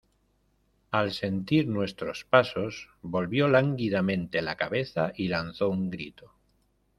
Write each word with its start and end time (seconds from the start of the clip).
al 0.89 1.11
sentir 1.13 1.67
nuestros 1.67 2.25
pasos 2.25 2.89
volvió 3.03 3.47
lánguidamente 3.47 4.41
la 4.41 4.57
cabeza 4.57 5.13
y 5.15 5.27
lanzó 5.27 5.69
un 5.69 5.91
grito: 5.91 6.33